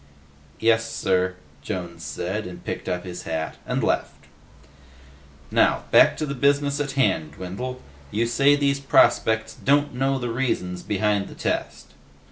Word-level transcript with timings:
"Yes, 0.59 0.91
sir," 0.91 1.35
Jones 1.61 2.03
said, 2.03 2.47
and 2.47 2.63
picked 2.65 2.89
up 2.89 3.03
his 3.03 3.21
hat 3.21 3.57
and 3.67 3.83
left. 3.83 4.25
"Now, 5.51 5.83
back 5.91 6.17
to 6.17 6.25
the 6.25 6.33
business 6.33 6.79
at 6.79 6.93
hand, 6.93 7.33
Dwindle. 7.33 7.83
You 8.09 8.25
say 8.25 8.55
these 8.55 8.79
prospects 8.79 9.53
don't 9.53 9.93
know 9.93 10.17
the 10.17 10.31
reasons 10.31 10.81
behind 10.81 11.27
the 11.27 11.35
test?" 11.35 11.93